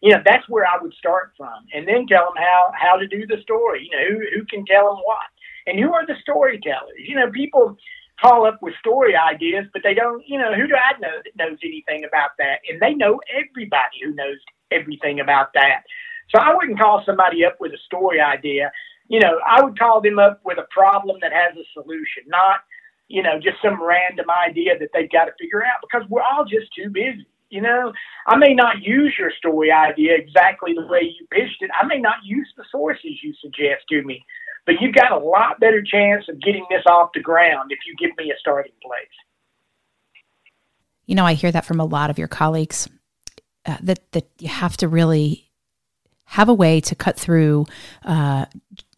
You 0.00 0.12
know, 0.12 0.22
that's 0.24 0.48
where 0.48 0.66
I 0.66 0.80
would 0.80 0.92
start 0.94 1.32
from, 1.36 1.64
and 1.72 1.86
then 1.86 2.06
tell 2.06 2.26
them 2.26 2.42
how 2.42 2.72
how 2.74 2.96
to 2.96 3.06
do 3.06 3.26
the 3.26 3.40
story. 3.42 3.88
You 3.90 3.98
know, 3.98 4.06
who 4.08 4.38
who 4.38 4.46
can 4.46 4.64
tell 4.64 4.86
them 4.86 5.02
what, 5.04 5.28
and 5.66 5.78
who 5.78 5.92
are 5.92 6.06
the 6.06 6.16
storytellers. 6.22 6.98
You 6.98 7.16
know, 7.16 7.30
people 7.30 7.76
call 8.24 8.46
up 8.46 8.58
with 8.62 8.74
story 8.80 9.14
ideas, 9.16 9.66
but 9.72 9.82
they 9.84 9.94
don't, 9.94 10.22
you 10.26 10.38
know, 10.38 10.54
who 10.54 10.66
do 10.66 10.74
I 10.74 10.98
know 10.98 11.20
that 11.22 11.36
knows 11.36 11.58
anything 11.62 12.04
about 12.04 12.30
that? 12.38 12.60
And 12.68 12.80
they 12.80 12.94
know 12.94 13.20
everybody 13.28 14.00
who 14.02 14.14
knows 14.14 14.38
everything 14.70 15.20
about 15.20 15.52
that. 15.54 15.82
So 16.34 16.40
I 16.40 16.54
wouldn't 16.54 16.80
call 16.80 17.02
somebody 17.04 17.44
up 17.44 17.56
with 17.60 17.72
a 17.72 17.78
story 17.84 18.20
idea. 18.20 18.72
You 19.08 19.20
know, 19.20 19.38
I 19.46 19.62
would 19.62 19.78
call 19.78 20.00
them 20.00 20.18
up 20.18 20.40
with 20.44 20.58
a 20.58 20.66
problem 20.70 21.18
that 21.20 21.32
has 21.32 21.54
a 21.56 21.64
solution, 21.74 22.24
not, 22.26 22.60
you 23.08 23.22
know, 23.22 23.38
just 23.38 23.60
some 23.62 23.82
random 23.82 24.26
idea 24.30 24.78
that 24.78 24.88
they've 24.94 25.10
got 25.10 25.26
to 25.26 25.32
figure 25.38 25.62
out 25.62 25.82
because 25.82 26.08
we're 26.08 26.22
all 26.22 26.44
just 26.44 26.72
too 26.74 26.88
busy. 26.90 27.26
You 27.50 27.60
know, 27.60 27.92
I 28.26 28.36
may 28.36 28.54
not 28.54 28.82
use 28.82 29.14
your 29.18 29.30
story 29.38 29.70
idea 29.70 30.16
exactly 30.16 30.72
the 30.74 30.86
way 30.86 31.02
you 31.02 31.26
pitched 31.30 31.60
it. 31.60 31.70
I 31.78 31.86
may 31.86 31.98
not 31.98 32.16
use 32.24 32.48
the 32.56 32.64
sources 32.72 33.22
you 33.22 33.32
suggest 33.40 33.84
to 33.90 34.02
me, 34.02 34.24
but 34.66 34.76
you've 34.80 34.94
got 34.94 35.12
a 35.12 35.18
lot 35.18 35.60
better 35.60 35.82
chance 35.82 36.24
of 36.28 36.40
getting 36.40 36.64
this 36.70 36.82
off 36.86 37.10
the 37.14 37.20
ground 37.20 37.70
if 37.70 37.78
you 37.86 37.94
give 37.98 38.16
me 38.16 38.30
a 38.30 38.38
starting 38.38 38.72
place. 38.82 39.08
You 41.06 41.14
know, 41.14 41.26
I 41.26 41.34
hear 41.34 41.52
that 41.52 41.66
from 41.66 41.80
a 41.80 41.84
lot 41.84 42.10
of 42.10 42.18
your 42.18 42.28
colleagues 42.28 42.88
uh, 43.66 43.76
that 43.82 44.10
that 44.12 44.28
you 44.38 44.48
have 44.48 44.76
to 44.78 44.88
really 44.88 45.50
have 46.26 46.48
a 46.48 46.54
way 46.54 46.80
to 46.80 46.94
cut 46.94 47.18
through, 47.18 47.66
uh, 48.04 48.46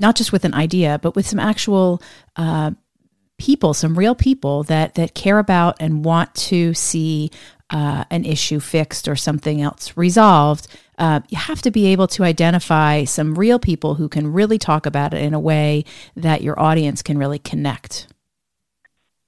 not 0.00 0.16
just 0.16 0.32
with 0.32 0.44
an 0.44 0.54
idea, 0.54 0.98
but 1.02 1.16
with 1.16 1.26
some 1.26 1.40
actual 1.40 2.00
uh, 2.36 2.70
people, 3.38 3.74
some 3.74 3.98
real 3.98 4.14
people 4.14 4.62
that 4.64 4.94
that 4.94 5.14
care 5.14 5.38
about 5.38 5.76
and 5.80 6.04
want 6.04 6.34
to 6.34 6.72
see 6.74 7.30
uh, 7.70 8.04
an 8.10 8.24
issue 8.24 8.60
fixed 8.60 9.08
or 9.08 9.16
something 9.16 9.60
else 9.60 9.96
resolved, 9.96 10.68
uh, 10.98 11.20
you 11.28 11.38
have 11.38 11.62
to 11.62 11.70
be 11.70 11.86
able 11.86 12.06
to 12.08 12.24
identify 12.24 13.04
some 13.04 13.34
real 13.34 13.58
people 13.58 13.94
who 13.94 14.08
can 14.08 14.32
really 14.32 14.58
talk 14.58 14.86
about 14.86 15.14
it 15.14 15.22
in 15.22 15.34
a 15.34 15.40
way 15.40 15.84
that 16.14 16.42
your 16.42 16.58
audience 16.58 17.02
can 17.02 17.18
really 17.18 17.38
connect. 17.38 18.08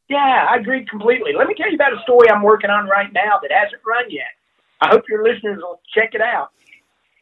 Yeah, 0.08 0.46
I 0.48 0.56
agree 0.56 0.86
completely. 0.86 1.32
Let 1.36 1.46
me 1.48 1.54
tell 1.54 1.68
you 1.68 1.74
about 1.74 1.92
a 1.92 2.02
story 2.02 2.30
I'm 2.30 2.42
working 2.42 2.70
on 2.70 2.88
right 2.88 3.12
now 3.12 3.38
that 3.42 3.50
hasn't 3.52 3.82
run 3.86 4.10
yet. 4.10 4.32
I 4.80 4.88
hope 4.88 5.04
your 5.08 5.22
listeners 5.22 5.58
will 5.60 5.80
check 5.94 6.14
it 6.14 6.20
out. 6.20 6.50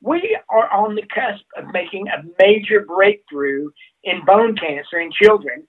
We 0.02 0.38
are 0.48 0.70
on 0.72 0.94
the 0.94 1.02
cusp 1.02 1.44
of 1.56 1.72
making 1.72 2.06
a 2.08 2.22
major 2.38 2.84
breakthrough 2.86 3.70
in 4.04 4.24
bone 4.24 4.56
cancer 4.56 5.00
in 5.00 5.10
children 5.10 5.66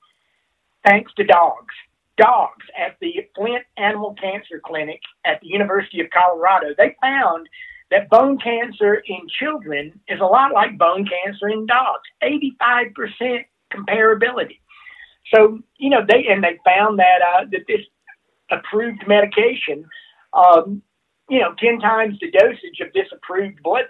thanks 0.86 1.12
to 1.16 1.24
dogs 1.24 1.74
dogs 2.18 2.66
at 2.78 2.98
the 3.00 3.14
Flint 3.36 3.64
Animal 3.78 4.16
Cancer 4.20 4.60
Clinic 4.64 5.00
at 5.26 5.40
the 5.42 5.48
University 5.48 6.02
of 6.02 6.08
Colorado, 6.10 6.74
they 6.78 6.96
found 7.02 7.48
that 7.92 8.10
bone 8.10 8.38
cancer 8.38 8.96
in 9.06 9.22
children 9.40 10.00
is 10.08 10.20
a 10.20 10.26
lot 10.26 10.54
like 10.54 10.78
bone 10.78 11.06
cancer 11.06 11.50
in 11.50 11.66
dogs 11.66 12.04
85% 12.24 13.46
comparability. 13.74 14.60
So, 15.34 15.60
you 15.78 15.90
know, 15.90 16.06
they 16.08 16.26
and 16.30 16.44
they 16.44 16.60
found 16.66 17.00
that 17.00 17.20
uh, 17.22 17.46
that 17.52 17.66
this 17.68 17.82
approved 18.50 19.04
medication 19.08 19.86
um, 20.34 20.82
you 21.30 21.40
know, 21.40 21.54
10 21.60 21.80
times 21.80 22.18
the 22.22 22.32
dosage 22.32 22.80
of 22.82 22.94
this 22.94 23.08
approved 23.12 23.62
blood 23.62 23.84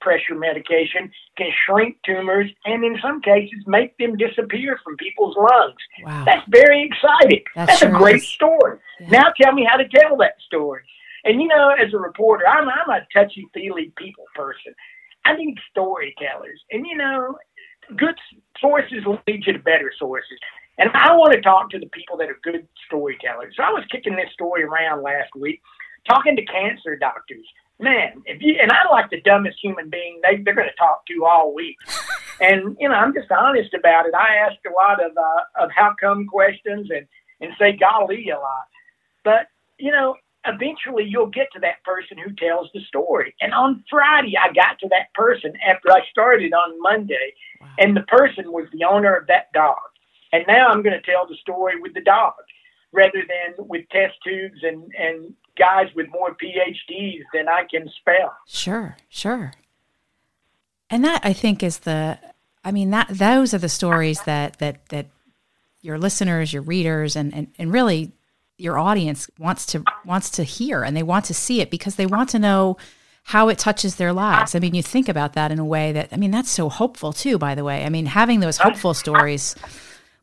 pressure 0.00 0.34
medication 0.34 1.10
can 1.36 1.50
shrink 1.64 1.96
tumors 2.04 2.50
and 2.64 2.84
in 2.84 2.98
some 3.00 3.20
cases 3.20 3.62
make 3.66 3.96
them 3.98 4.16
disappear 4.16 4.78
from 4.82 4.96
people's 4.96 5.36
lungs. 5.36 5.76
Wow. 6.04 6.24
That's 6.24 6.44
very 6.48 6.84
exciting. 6.84 7.44
That's, 7.54 7.82
a 7.82 7.90
great 7.90 8.16
is. 8.16 8.28
story. 8.28 8.78
Yeah. 9.00 9.08
Now 9.10 9.24
tell 9.40 9.52
me 9.52 9.66
how 9.70 9.76
to 9.76 9.86
tell 9.88 10.16
that 10.16 10.34
story. 10.46 10.82
And 11.30 11.40
you 11.40 11.46
know, 11.46 11.70
as 11.70 11.94
a 11.94 11.96
reporter, 11.96 12.44
I'm 12.44 12.68
I'm 12.68 12.90
a 12.90 13.06
touchy 13.14 13.46
feely 13.54 13.92
people 13.96 14.24
person. 14.34 14.74
I 15.24 15.36
need 15.36 15.54
storytellers, 15.70 16.60
and 16.72 16.84
you 16.84 16.96
know, 16.96 17.38
good 17.96 18.16
sources 18.58 19.04
lead 19.06 19.46
you 19.46 19.52
to 19.52 19.60
better 19.60 19.92
sources. 19.96 20.38
And 20.78 20.90
I 20.92 21.14
want 21.14 21.32
to 21.34 21.40
talk 21.40 21.70
to 21.70 21.78
the 21.78 21.88
people 21.90 22.16
that 22.16 22.30
are 22.30 22.40
good 22.42 22.66
storytellers. 22.86 23.54
So 23.56 23.62
I 23.62 23.70
was 23.70 23.84
kicking 23.92 24.16
this 24.16 24.32
story 24.32 24.64
around 24.64 25.02
last 25.04 25.30
week, 25.38 25.62
talking 26.08 26.34
to 26.34 26.44
cancer 26.46 26.96
doctors. 26.96 27.46
Man, 27.78 28.22
if 28.26 28.42
you 28.42 28.56
and 28.60 28.72
I'm 28.72 28.90
like 28.90 29.10
the 29.10 29.20
dumbest 29.20 29.58
human 29.62 29.88
being 29.88 30.20
they 30.24 30.42
they're 30.42 30.56
going 30.56 30.66
to 30.66 30.74
talk 30.76 31.06
to 31.06 31.24
all 31.24 31.54
week. 31.54 31.76
And 32.42 32.74
you 32.80 32.88
know, 32.88 32.94
I'm 32.94 33.12
just 33.12 33.30
honest 33.30 33.74
about 33.74 34.06
it. 34.06 34.14
I 34.14 34.36
ask 34.36 34.56
a 34.66 34.72
lot 34.72 35.04
of 35.04 35.12
uh, 35.14 35.62
of 35.62 35.70
how 35.76 35.94
come 36.00 36.26
questions 36.26 36.88
and 36.90 37.06
and 37.42 37.52
say 37.58 37.76
golly 37.76 38.30
a 38.30 38.38
lot. 38.38 38.64
But 39.22 39.48
you 39.78 39.90
know, 39.92 40.16
eventually 40.46 41.04
you'll 41.04 41.26
get 41.26 41.48
to 41.52 41.60
that 41.60 41.82
person 41.84 42.16
who 42.18 42.32
tells 42.34 42.68
the 42.72 42.80
story. 42.80 43.34
And 43.40 43.52
on 43.52 43.84
Friday, 43.90 44.34
I 44.36 44.52
got 44.52 44.78
to 44.80 44.88
that 44.88 45.12
person 45.14 45.52
after 45.66 45.90
I 45.90 46.00
started 46.10 46.52
on 46.52 46.80
Monday, 46.80 47.34
wow. 47.60 47.68
and 47.78 47.96
the 47.96 48.02
person 48.02 48.52
was 48.52 48.66
the 48.72 48.84
owner 48.84 49.14
of 49.14 49.26
that 49.26 49.52
dog. 49.52 49.78
And 50.32 50.44
now 50.46 50.68
I'm 50.68 50.82
going 50.82 50.98
to 50.98 51.10
tell 51.10 51.26
the 51.26 51.36
story 51.36 51.80
with 51.80 51.94
the 51.94 52.00
dog 52.00 52.34
rather 52.92 53.22
than 53.22 53.66
with 53.66 53.88
test 53.90 54.14
tubes 54.24 54.60
and, 54.62 54.92
and 54.98 55.34
guys 55.58 55.88
with 55.94 56.06
more 56.10 56.36
PhDs 56.36 57.22
than 57.32 57.48
I 57.48 57.64
can 57.70 57.88
spell. 58.00 58.36
Sure, 58.46 58.96
sure. 59.08 59.52
And 60.88 61.04
that 61.04 61.20
I 61.24 61.32
think 61.32 61.62
is 61.62 61.80
the 61.80 62.18
I 62.64 62.72
mean 62.72 62.90
that 62.90 63.08
those 63.08 63.54
are 63.54 63.58
the 63.58 63.68
stories 63.68 64.22
that 64.22 64.58
that 64.58 64.88
that 64.88 65.06
your 65.82 65.98
listeners, 65.98 66.52
your 66.52 66.62
readers 66.62 67.14
and 67.14 67.32
and, 67.32 67.48
and 67.58 67.72
really 67.72 68.12
your 68.60 68.78
audience 68.78 69.28
wants 69.38 69.66
to 69.66 69.84
wants 70.04 70.30
to 70.30 70.44
hear 70.44 70.82
and 70.82 70.96
they 70.96 71.02
want 71.02 71.24
to 71.26 71.34
see 71.34 71.60
it 71.60 71.70
because 71.70 71.96
they 71.96 72.06
want 72.06 72.28
to 72.30 72.38
know 72.38 72.76
how 73.24 73.48
it 73.48 73.58
touches 73.58 73.96
their 73.96 74.12
lives. 74.12 74.54
I 74.54 74.58
mean, 74.58 74.74
you 74.74 74.82
think 74.82 75.08
about 75.08 75.34
that 75.34 75.52
in 75.52 75.58
a 75.58 75.64
way 75.64 75.92
that 75.92 76.08
I 76.12 76.16
mean 76.16 76.30
that's 76.30 76.50
so 76.50 76.68
hopeful 76.68 77.12
too 77.12 77.38
by 77.38 77.54
the 77.54 77.64
way. 77.64 77.84
I 77.84 77.88
mean, 77.88 78.06
having 78.06 78.40
those 78.40 78.58
hopeful 78.58 78.94
stories 78.94 79.54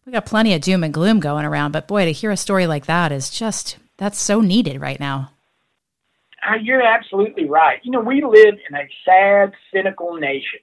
we 0.07 0.13
got 0.13 0.25
plenty 0.25 0.53
of 0.53 0.61
doom 0.61 0.85
and 0.85 0.93
gloom 0.93 1.19
going 1.19 1.45
around, 1.45 1.73
but 1.73 1.85
boy, 1.85 2.05
to 2.05 2.13
hear 2.13 2.31
a 2.31 2.37
story 2.37 2.65
like 2.65 2.85
that 2.85 3.11
is 3.11 3.29
just 3.29 3.77
that's 3.97 4.17
so 4.17 4.39
needed 4.39 4.79
right 4.79 4.99
now. 4.99 5.31
Uh, 6.47 6.55
you're 6.55 6.81
absolutely 6.81 7.43
right. 7.45 7.79
You 7.83 7.91
know, 7.91 7.99
we 7.99 8.23
live 8.23 8.55
in 8.69 8.75
a 8.75 8.87
sad, 9.03 9.51
cynical 9.73 10.15
nation. 10.15 10.61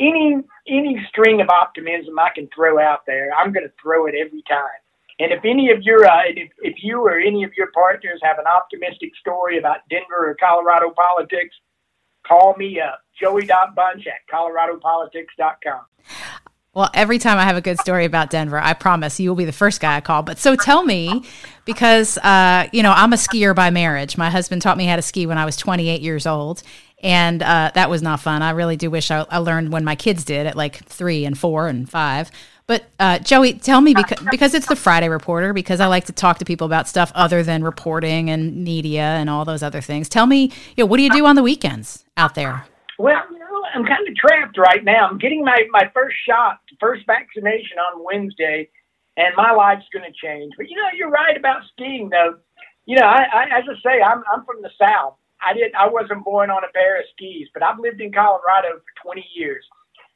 Any 0.00 0.38
any 0.66 1.06
string 1.08 1.40
of 1.40 1.48
optimism 1.50 2.18
I 2.18 2.30
can 2.34 2.48
throw 2.54 2.80
out 2.80 3.06
there, 3.06 3.30
I'm 3.32 3.52
going 3.52 3.66
to 3.66 3.72
throw 3.80 4.06
it 4.06 4.14
every 4.16 4.42
time. 4.48 4.80
And 5.20 5.32
if 5.32 5.44
any 5.44 5.70
of 5.70 5.82
your, 5.82 6.06
uh, 6.06 6.22
if, 6.28 6.50
if 6.62 6.82
you 6.82 7.00
or 7.00 7.18
any 7.18 7.44
of 7.44 7.50
your 7.56 7.70
partners 7.72 8.20
have 8.22 8.38
an 8.38 8.46
optimistic 8.46 9.10
story 9.20 9.58
about 9.58 9.80
Denver 9.90 10.30
or 10.30 10.36
Colorado 10.40 10.90
politics, 10.96 11.54
call 12.26 12.56
me 12.56 12.80
up, 12.80 13.00
joey.bunch 13.20 14.06
at 14.06 14.26
coloradopolitics.com. 14.32 15.80
Well, 16.72 16.88
every 16.94 17.18
time 17.18 17.36
I 17.36 17.44
have 17.44 17.56
a 17.56 17.60
good 17.60 17.78
story 17.80 18.04
about 18.04 18.30
Denver, 18.30 18.58
I 18.58 18.72
promise 18.72 19.20
you 19.20 19.28
will 19.28 19.36
be 19.36 19.44
the 19.44 19.52
first 19.52 19.80
guy 19.80 19.96
I 19.96 20.00
call. 20.00 20.22
But 20.22 20.38
so 20.38 20.56
tell 20.56 20.84
me, 20.84 21.24
because, 21.64 22.16
uh, 22.18 22.68
you 22.72 22.82
know, 22.82 22.92
I'm 22.92 23.12
a 23.12 23.16
skier 23.16 23.54
by 23.54 23.70
marriage. 23.70 24.16
My 24.16 24.30
husband 24.30 24.62
taught 24.62 24.78
me 24.78 24.86
how 24.86 24.96
to 24.96 25.02
ski 25.02 25.26
when 25.26 25.36
I 25.36 25.44
was 25.44 25.56
28 25.56 26.00
years 26.00 26.26
old. 26.26 26.62
And 27.02 27.42
uh, 27.42 27.72
that 27.74 27.90
was 27.90 28.02
not 28.02 28.20
fun. 28.20 28.42
I 28.42 28.50
really 28.50 28.76
do 28.76 28.88
wish 28.88 29.10
I, 29.10 29.26
I 29.30 29.38
learned 29.38 29.72
when 29.72 29.84
my 29.84 29.96
kids 29.96 30.24
did 30.24 30.46
at 30.46 30.56
like 30.56 30.84
three 30.84 31.24
and 31.24 31.36
four 31.36 31.66
and 31.66 31.90
five. 31.90 32.30
But 32.70 32.84
uh, 33.00 33.18
Joey, 33.18 33.54
tell 33.54 33.80
me 33.80 33.94
because 33.94 34.24
because 34.30 34.54
it's 34.54 34.68
the 34.68 34.76
Friday 34.76 35.08
Reporter. 35.08 35.52
Because 35.52 35.80
I 35.80 35.86
like 35.86 36.04
to 36.04 36.12
talk 36.12 36.38
to 36.38 36.44
people 36.44 36.68
about 36.68 36.86
stuff 36.86 37.10
other 37.16 37.42
than 37.42 37.64
reporting 37.64 38.30
and 38.30 38.62
media 38.62 39.02
and 39.02 39.28
all 39.28 39.44
those 39.44 39.64
other 39.64 39.80
things. 39.80 40.08
Tell 40.08 40.24
me, 40.24 40.52
you 40.76 40.84
know, 40.84 40.86
what 40.86 40.98
do 40.98 41.02
you 41.02 41.10
do 41.10 41.26
on 41.26 41.34
the 41.34 41.42
weekends 41.42 42.04
out 42.16 42.36
there? 42.36 42.64
Well, 42.96 43.24
you 43.32 43.40
know, 43.40 43.64
I'm 43.74 43.84
kind 43.84 44.06
of 44.06 44.14
trapped 44.14 44.56
right 44.56 44.84
now. 44.84 45.08
I'm 45.08 45.18
getting 45.18 45.44
my 45.44 45.66
my 45.72 45.90
first 45.92 46.14
shot, 46.24 46.60
first 46.78 47.04
vaccination 47.08 47.76
on 47.90 48.04
Wednesday, 48.04 48.68
and 49.16 49.34
my 49.34 49.50
life's 49.50 49.86
going 49.92 50.06
to 50.06 50.14
change. 50.24 50.52
But 50.56 50.70
you 50.70 50.76
know, 50.76 50.90
you're 50.96 51.10
right 51.10 51.36
about 51.36 51.62
skiing, 51.72 52.08
though. 52.08 52.36
You 52.86 53.00
know, 53.00 53.06
I, 53.06 53.24
I 53.34 53.42
as 53.58 53.64
I 53.68 53.74
say, 53.82 54.00
I'm 54.00 54.22
I'm 54.32 54.44
from 54.44 54.62
the 54.62 54.70
South. 54.78 55.16
I 55.44 55.54
did 55.54 55.74
I 55.74 55.88
wasn't 55.88 56.24
born 56.24 56.50
on 56.50 56.62
a 56.62 56.70
pair 56.72 57.00
of 57.00 57.06
skis, 57.16 57.48
but 57.52 57.64
I've 57.64 57.80
lived 57.80 58.00
in 58.00 58.12
Colorado 58.12 58.78
for 58.78 59.12
20 59.12 59.26
years, 59.34 59.64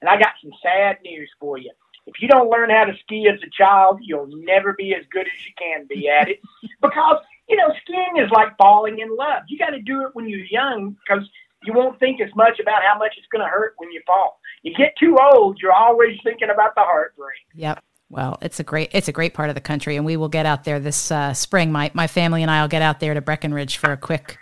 and 0.01 0.09
I 0.09 0.17
got 0.17 0.39
some 0.41 0.53
sad 0.63 0.99
news 1.03 1.29
for 1.41 1.59
you 1.59 1.73
if 2.07 2.21
you 2.21 2.29
don't 2.29 2.51
learn 2.51 2.71
how 2.71 2.85
to 2.85 2.93
ski 3.01 3.29
as 3.33 3.41
a 3.43 3.51
child, 3.51 4.01
you'll 4.03 4.29
never 4.29 4.75
be 4.75 4.95
as 4.95 5.05
good 5.11 5.27
as 5.27 5.47
you 5.47 5.53
can 5.59 5.87
be 5.89 6.09
at 6.09 6.29
it 6.29 6.41
because, 6.83 7.17
you 7.49 7.57
know, 7.57 7.73
skiing 7.83 8.23
is 8.23 8.31
like 8.31 8.57
falling 8.57 8.99
in 8.99 9.15
love. 9.17 9.43
You 9.49 9.59
got 9.59 9.71
to 9.71 9.81
do 9.81 10.03
it 10.03 10.11
when 10.15 10.29
you're 10.29 10.47
young 10.47 10.97
because 11.07 11.29
you 11.65 11.73
won't 11.73 11.99
think 11.99 12.21
as 12.21 12.35
much 12.35 12.61
about 12.61 12.83
how 12.83 12.99
much 12.99 13.15
it's 13.17 13.27
going 13.29 13.43
to 13.43 13.49
hurt 13.49 13.75
when 13.79 13.91
you 13.91 14.03
fall. 14.07 14.39
You 14.63 14.75
get 14.75 14.95
too 14.97 15.17
old, 15.21 15.59
you're 15.61 15.73
always 15.73 16.19
thinking 16.23 16.51
about 16.51 16.75
the 16.75 16.83
heartbreak. 16.83 17.39
Yep. 17.55 17.83
Well, 18.11 18.39
it's 18.43 18.61
a 18.61 18.63
great 18.63 18.91
it's 18.93 19.09
a 19.09 19.13
great 19.13 19.35
part 19.35 19.49
of 19.49 19.55
the 19.55 19.61
country, 19.61 19.97
and 19.97 20.05
we 20.05 20.17
will 20.17 20.29
get 20.29 20.47
out 20.47 20.65
there 20.65 20.79
this 20.79 21.11
uh, 21.11 21.33
spring. 21.33 21.73
My 21.73 21.91
my 21.95 22.07
family 22.07 22.43
and 22.43 22.51
I 22.51 22.61
will 22.61 22.69
get 22.69 22.83
out 22.83 23.01
there 23.01 23.15
to 23.15 23.21
Breckenridge 23.21 23.79
for 23.79 23.93
a 23.93 23.97
quick 23.97 24.39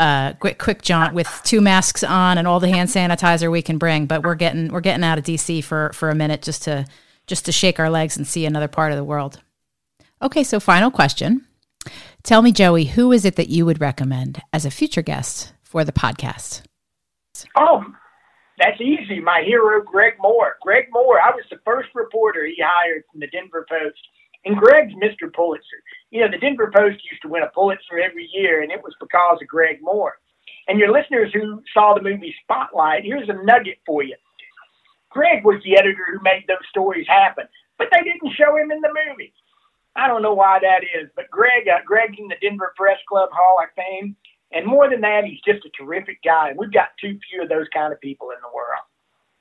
uh, 0.00 0.32
quick 0.40 0.58
quick 0.58 0.80
jaunt 0.82 1.14
with 1.14 1.28
two 1.44 1.60
masks 1.60 2.02
on 2.02 2.38
and 2.38 2.48
all 2.48 2.58
the 2.58 2.70
hand 2.70 2.88
sanitizer 2.88 3.50
we 3.50 3.60
can 3.60 3.76
bring. 3.76 4.06
But 4.06 4.24
we're 4.24 4.34
getting 4.34 4.72
we're 4.72 4.80
getting 4.80 5.04
out 5.04 5.18
of 5.18 5.24
DC 5.24 5.62
for 5.62 5.92
for 5.92 6.08
a 6.08 6.14
minute 6.14 6.42
just 6.42 6.62
to 6.62 6.86
just 7.26 7.44
to 7.44 7.52
shake 7.52 7.78
our 7.78 7.90
legs 7.90 8.16
and 8.16 8.26
see 8.26 8.46
another 8.46 8.66
part 8.66 8.92
of 8.92 8.96
the 8.96 9.04
world. 9.04 9.40
Okay, 10.22 10.42
so 10.42 10.58
final 10.58 10.90
question. 10.90 11.46
Tell 12.22 12.42
me, 12.42 12.50
Joey, 12.50 12.84
who 12.86 13.12
is 13.12 13.24
it 13.24 13.36
that 13.36 13.48
you 13.48 13.64
would 13.66 13.80
recommend 13.80 14.42
as 14.52 14.64
a 14.64 14.70
future 14.70 15.02
guest 15.02 15.52
for 15.62 15.84
the 15.84 15.92
podcast? 15.92 16.62
Oh, 17.56 17.84
that's 18.58 18.80
easy. 18.80 19.20
My 19.20 19.42
hero, 19.46 19.82
Greg 19.82 20.14
Moore. 20.20 20.56
Greg 20.60 20.86
Moore, 20.92 21.20
I 21.20 21.30
was 21.30 21.44
the 21.50 21.60
first 21.64 21.88
reporter 21.94 22.44
he 22.44 22.62
hired 22.62 23.04
from 23.10 23.20
the 23.20 23.26
Denver 23.28 23.66
Post. 23.68 23.98
And 24.44 24.56
Greg's 24.56 24.92
Mr. 24.94 25.32
Pulitzer. 25.32 25.82
You 26.10 26.20
know, 26.20 26.30
the 26.30 26.38
Denver 26.38 26.72
Post 26.74 26.98
used 27.10 27.22
to 27.22 27.28
win 27.28 27.42
a 27.42 27.48
Pulitzer 27.48 27.98
every 27.98 28.28
year, 28.32 28.62
and 28.62 28.72
it 28.72 28.82
was 28.82 28.94
because 29.00 29.38
of 29.40 29.48
Greg 29.48 29.78
Moore. 29.80 30.18
And 30.68 30.78
your 30.78 30.92
listeners 30.92 31.30
who 31.32 31.62
saw 31.72 31.94
the 31.94 32.02
movie 32.02 32.34
Spotlight, 32.42 33.04
here's 33.04 33.28
a 33.28 33.44
nugget 33.44 33.78
for 33.86 34.02
you. 34.02 34.16
Greg 35.10 35.44
was 35.44 35.60
the 35.64 35.76
editor 35.76 36.06
who 36.12 36.22
made 36.22 36.44
those 36.46 36.66
stories 36.68 37.06
happen, 37.08 37.44
but 37.78 37.88
they 37.92 38.02
didn't 38.02 38.34
show 38.36 38.56
him 38.56 38.70
in 38.70 38.80
the 38.80 38.94
movie. 39.08 39.32
I 39.96 40.06
don't 40.06 40.22
know 40.22 40.34
why 40.34 40.60
that 40.60 40.82
is, 40.84 41.10
but 41.16 41.30
Greg, 41.30 41.66
uh, 41.68 41.80
Greg's 41.84 42.18
in 42.18 42.28
the 42.28 42.36
Denver 42.40 42.72
Press 42.76 42.98
Club 43.08 43.28
Hall 43.32 43.58
of 43.62 43.70
Fame, 43.74 44.14
and 44.52 44.66
more 44.66 44.88
than 44.88 45.00
that, 45.00 45.24
he's 45.24 45.40
just 45.40 45.64
a 45.64 45.70
terrific 45.70 46.22
guy. 46.24 46.52
We've 46.56 46.72
got 46.72 46.88
too 47.00 47.18
few 47.28 47.42
of 47.42 47.48
those 47.48 47.66
kind 47.72 47.92
of 47.92 48.00
people 48.00 48.30
in 48.30 48.36
the 48.40 48.54
world. 48.54 48.82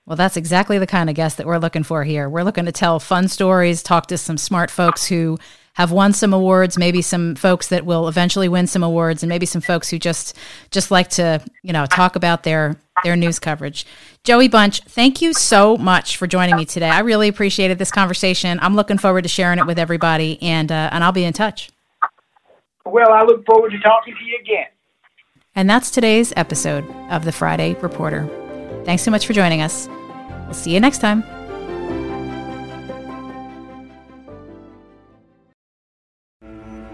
Well, 0.06 0.16
that's 0.16 0.38
exactly 0.38 0.80
the 0.80 0.88
kind 0.88 1.10
of 1.10 1.16
guest 1.16 1.38
that 1.38 1.46
we're 1.46 1.60
looking 1.60 1.84
for 1.84 2.04
here. 2.04 2.28
We're 2.28 2.44
looking 2.44 2.66
to 2.66 2.72
tell 2.72 3.00
fun 3.00 3.28
stories, 3.28 3.84
talk 3.84 4.08
to 4.08 4.18
some 4.18 4.38
smart 4.38 4.72
folks 4.72 5.06
who 5.06 5.38
have 5.80 5.92
won 5.94 6.12
some 6.12 6.34
awards, 6.34 6.78
maybe 6.78 7.02
some 7.02 7.36
folks 7.36 7.70
that 7.70 7.86
will 7.86 8.10
eventually 8.10 8.50
win 8.50 8.68
some 8.68 8.84
awards, 8.84 9.24
and 9.24 9.30
maybe 9.30 9.46
some 9.46 9.62
folks 9.62 9.90
who 9.90 9.98
just 9.98 10.38
just 10.72 10.92
like 10.92 11.08
to, 11.10 11.42
you 11.64 11.72
know, 11.72 11.86
talk 11.86 12.18
about 12.18 12.44
their 12.44 12.76
their 13.06 13.16
news 13.16 13.40
coverage. 13.40 13.86
Joey 14.26 14.50
Bunch, 14.50 14.82
thank 14.82 15.22
you 15.22 15.34
so 15.34 15.78
much 15.78 16.18
for 16.18 16.28
joining 16.28 16.58
me 16.58 16.66
today. 16.66 16.90
I 16.90 17.00
really 17.00 17.30
appreciated 17.30 17.80
this 17.80 17.92
conversation. 17.92 18.60
I'm 18.62 18.76
looking 18.76 18.98
forward 18.98 19.22
to 19.22 19.30
sharing 19.30 19.58
it 19.58 19.66
with 19.66 19.80
everybody, 19.80 20.38
and 20.42 20.70
uh, 20.70 20.90
and 20.92 21.02
I'll 21.02 21.14
be 21.14 21.24
in 21.24 21.32
touch. 21.32 21.70
Well, 22.86 23.14
I 23.14 23.24
look 23.24 23.46
forward 23.46 23.72
to 23.72 23.80
talking 23.80 24.14
to 24.14 24.26
you 24.26 24.38
again. 24.42 24.68
And 25.56 25.70
that's 25.70 25.92
today's 25.92 26.34
episode 26.36 26.86
of 27.10 27.24
the 27.24 27.32
Friday 27.32 27.76
Reporter. 27.76 28.28
Thanks 28.84 29.04
so 29.04 29.12
much 29.12 29.26
for 29.26 29.32
joining 29.32 29.62
us. 29.62 29.88
We'll 30.44 30.54
see 30.54 30.74
you 30.74 30.82
next 30.82 31.00
time. 31.00 31.24